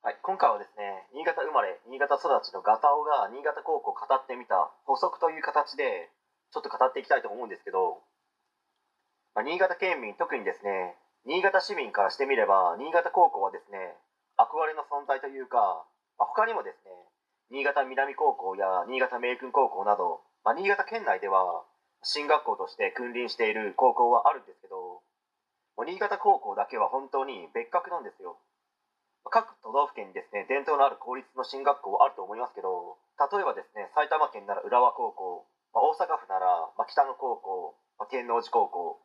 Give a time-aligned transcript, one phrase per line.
[0.00, 6.08] はい、今回はですね、新潟生まれ、新潟育ちのガタオが新潟高校を語ってみた補足という形で、
[6.56, 8.00] ちょっと語っていきたいと思うんですけど、
[9.36, 10.96] まあ、新潟県民、特にですね、
[11.28, 13.76] 新潟市民からしてみれば、新潟高校はですね、
[14.40, 15.84] 憧れの存在というか、
[16.16, 16.96] まあ、他にもですね、
[17.52, 21.68] 新潟南高校や新潟明訓高校など、まあ、新潟県内では
[22.00, 25.04] 進学校として君臨している高校はあるんですけど、
[25.84, 28.40] 新潟高校だけは本当に別格なんですよ。
[29.28, 38.98] 各都道府県にですね、伝統のある公立の進学校はあると思いますけど、例えばですね、埼玉県なら浦和高校、まあ、大阪府なら、まあ、北野高校、まあ、天王寺高校、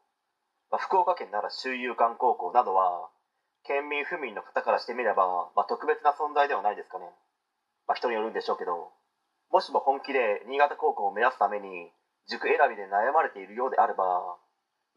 [0.74, 3.14] まあ、福岡県なら周遊館高校などは、
[3.62, 7.06] 県民府民の方からしてみれば、まあ、特別な存在ではないですかね。
[7.86, 8.90] まあ、人によるんでしょうけど、
[9.54, 11.94] もしも本気で新潟高校を目指すために、
[12.26, 14.42] 塾選びで悩まれているようであれば、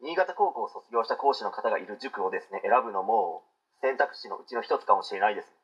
[0.01, 3.45] 新潟高校を卒業した講師の方がいる塾をですね、選ぶのも
[3.81, 5.58] 選択肢のうちの一つかもしれないです。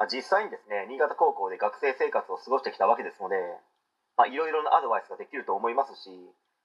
[0.00, 3.36] まあ、実際にですね、新潟高校で学生生活を過ごしてきたわけですので、
[4.32, 6.08] いろいろなアドバイスができると思いますし、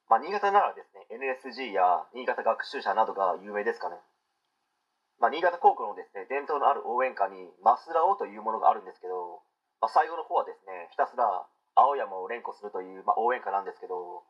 [0.08, 4.00] まあ、新潟ならですね、NSG や新潟学習者などが有名ですかね。
[5.20, 9.44] まあ、新潟高校のですね、伝統のある応援歌に、マスラオというものがあるんですけど、
[9.84, 11.28] まあ、最後の方はですね、ひたすら
[11.76, 14.24] 青山を連呼するという、まあ、応援歌なんですけど、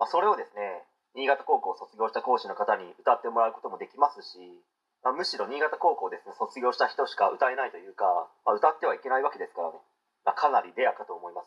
[0.00, 4.64] まあ、それをですね、新潟高校を卒業した講師の方に歌ってもらうこともできますし、
[5.06, 6.34] まあ、むしろ新潟高校ですね。
[6.34, 9.78] 卒業した人しか歌えないというか、まあ、歌ってはいけないわけですからね、
[10.26, 11.46] まあ、かなりレアかと思いま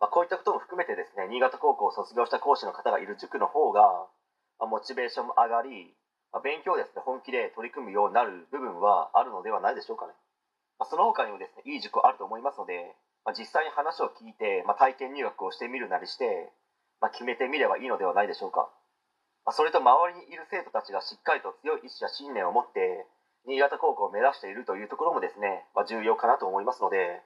[0.00, 4.10] ま、こういったことも含めてですね新潟高校を卒業した講師の方がいる塾の方が、
[4.58, 5.94] ま、モチベーションも上がり、
[6.34, 10.18] ま、勉強をですね本気で取り組むようになる部分はあるのではないでしょうかね、
[10.82, 12.90] ま、その他にもですねいい塾あると思いますので、
[13.22, 16.50] まあ、実際に話を聞いて、ま、体験入学をしてみるなりして
[17.00, 18.66] ま、決めてみればいいのではないでしょうか。
[19.44, 23.06] ま、それと周りにいる生徒たちがしっかりと強い意志や信念を持って
[23.46, 27.20] 新潟高校を目指しているというところもですね、まあ、重要かなと思いますので、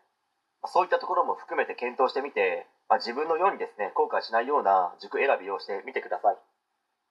[0.62, 6.36] まあ、そういったところも含めて検討してみて、まあ、自分のようにですね後悔しないような塾選びをしてみてください。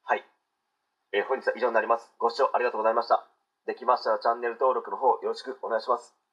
[0.03, 0.23] はい、
[1.13, 2.12] えー、本日は以上になります。
[2.19, 3.23] ご視聴ありがとうございました。
[3.66, 6.27] できましたらチャンネル登録の方よろしくお願いします。